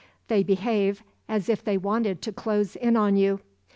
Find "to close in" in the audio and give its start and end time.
2.23-2.97